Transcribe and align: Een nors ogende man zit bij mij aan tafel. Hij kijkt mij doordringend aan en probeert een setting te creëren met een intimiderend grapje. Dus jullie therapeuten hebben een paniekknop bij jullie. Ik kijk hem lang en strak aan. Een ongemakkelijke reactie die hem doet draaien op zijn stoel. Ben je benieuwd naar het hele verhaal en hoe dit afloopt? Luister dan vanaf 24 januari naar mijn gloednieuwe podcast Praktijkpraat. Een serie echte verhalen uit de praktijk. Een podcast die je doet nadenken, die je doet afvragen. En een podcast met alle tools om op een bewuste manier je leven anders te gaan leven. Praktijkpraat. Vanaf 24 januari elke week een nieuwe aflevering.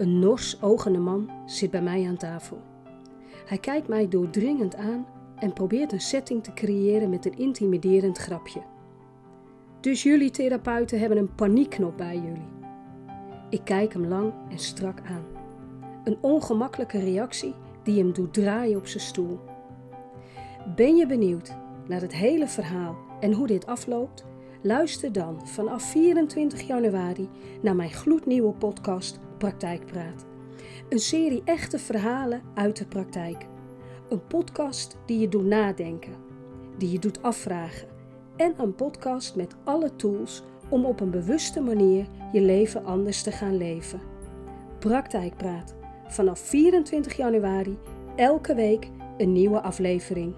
Een 0.00 0.18
nors 0.18 0.62
ogende 0.62 0.98
man 0.98 1.30
zit 1.46 1.70
bij 1.70 1.82
mij 1.82 2.08
aan 2.08 2.16
tafel. 2.16 2.58
Hij 3.46 3.58
kijkt 3.58 3.88
mij 3.88 4.08
doordringend 4.08 4.76
aan 4.76 5.06
en 5.36 5.52
probeert 5.52 5.92
een 5.92 6.00
setting 6.00 6.42
te 6.42 6.52
creëren 6.52 7.10
met 7.10 7.26
een 7.26 7.38
intimiderend 7.38 8.18
grapje. 8.18 8.60
Dus 9.80 10.02
jullie 10.02 10.30
therapeuten 10.30 10.98
hebben 10.98 11.18
een 11.18 11.34
paniekknop 11.34 11.96
bij 11.96 12.14
jullie. 12.14 12.48
Ik 13.50 13.60
kijk 13.64 13.92
hem 13.92 14.06
lang 14.06 14.32
en 14.50 14.58
strak 14.58 14.98
aan. 15.06 15.24
Een 16.04 16.18
ongemakkelijke 16.20 16.98
reactie 16.98 17.54
die 17.82 17.98
hem 17.98 18.12
doet 18.12 18.34
draaien 18.34 18.78
op 18.78 18.86
zijn 18.86 19.02
stoel. 19.02 19.38
Ben 20.76 20.96
je 20.96 21.06
benieuwd 21.06 21.56
naar 21.86 22.00
het 22.00 22.14
hele 22.14 22.48
verhaal 22.48 22.96
en 23.20 23.32
hoe 23.32 23.46
dit 23.46 23.66
afloopt? 23.66 24.24
Luister 24.62 25.12
dan 25.12 25.46
vanaf 25.46 25.82
24 25.82 26.60
januari 26.60 27.28
naar 27.62 27.76
mijn 27.76 27.90
gloednieuwe 27.90 28.52
podcast 28.52 29.20
Praktijkpraat. 29.40 30.26
Een 30.88 30.98
serie 30.98 31.42
echte 31.44 31.78
verhalen 31.78 32.42
uit 32.54 32.76
de 32.76 32.86
praktijk. 32.86 33.46
Een 34.08 34.26
podcast 34.26 34.96
die 35.06 35.18
je 35.18 35.28
doet 35.28 35.44
nadenken, 35.44 36.12
die 36.78 36.90
je 36.90 36.98
doet 36.98 37.22
afvragen. 37.22 37.88
En 38.36 38.54
een 38.56 38.74
podcast 38.74 39.36
met 39.36 39.56
alle 39.64 39.96
tools 39.96 40.42
om 40.68 40.84
op 40.84 41.00
een 41.00 41.10
bewuste 41.10 41.60
manier 41.60 42.06
je 42.32 42.40
leven 42.40 42.84
anders 42.84 43.22
te 43.22 43.32
gaan 43.32 43.56
leven. 43.56 44.00
Praktijkpraat. 44.78 45.74
Vanaf 46.06 46.38
24 46.38 47.16
januari 47.16 47.78
elke 48.16 48.54
week 48.54 48.88
een 49.16 49.32
nieuwe 49.32 49.60
aflevering. 49.60 50.34